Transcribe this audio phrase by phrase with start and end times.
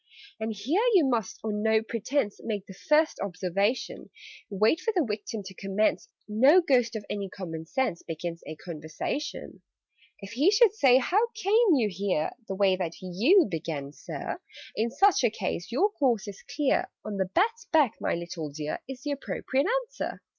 [0.39, 4.09] "And here you must on no pretence Make the first observation.
[4.49, 9.61] Wait for the Victim to commence: No Ghost of any common sense Begins a conversation.
[10.19, 14.41] "If he should say 'How came you here?' (The way that you began, Sir,)
[14.75, 18.81] In such a case your course is clear 'On the bat's back, my little dear!'
[18.87, 20.19] Is the appropriate answer.